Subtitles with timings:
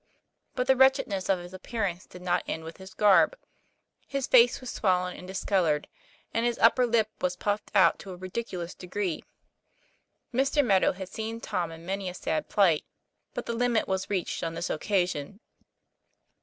[0.55, 3.37] But the wretchedness of his appearance did not end with his garb.
[4.07, 5.87] His face was swollen and discolored;
[6.33, 9.23] and his upper lip was puffed out to a ridiculous degree.
[10.33, 10.65] Mr.
[10.65, 12.83] Meadow had seen Tom in many a sad plight,
[13.35, 15.39] but the limit was reached on this occasion.